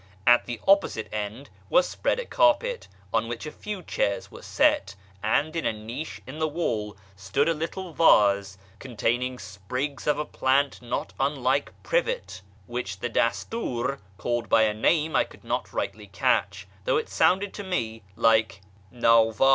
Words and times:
At 0.25 0.47
the 0.47 0.59
opposite 0.67 1.07
end 1.13 1.51
was 1.69 1.87
spread 1.87 2.17
a 2.19 2.25
carpet, 2.25 2.87
on 3.13 3.27
which 3.27 3.45
a 3.45 3.51
few 3.51 3.83
chairs 3.83 4.31
were 4.31 4.41
set; 4.41 4.95
and 5.21 5.55
in 5.55 5.63
a 5.63 5.71
niche 5.71 6.19
in 6.25 6.39
the 6.39 6.47
wall 6.47 6.97
stood 7.15 7.47
a 7.47 7.53
little 7.53 7.93
vase 7.93 8.57
containing 8.79 9.37
sprigs 9.37 10.07
of 10.07 10.17
a 10.17 10.25
plant 10.25 10.81
not 10.81 11.13
unlike 11.19 11.71
privet 11.83 12.41
which 12.65 12.97
the 12.99 13.09
dastur 13.09 13.99
called 14.17 14.49
by 14.49 14.63
a 14.63 14.73
name 14.73 15.15
I 15.15 15.23
could 15.23 15.43
not 15.43 15.65
riglitly 15.71 16.11
catch, 16.11 16.65
though 16.85 16.97
it 16.97 17.07
sounded 17.07 17.53
to 17.53 17.63
me 17.63 18.01
like" 18.15 18.61
ndtvd." 18.91 19.45